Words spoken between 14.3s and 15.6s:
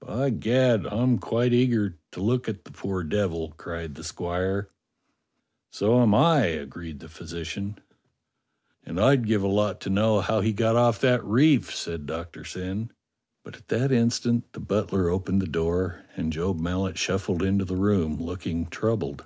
the butler opened the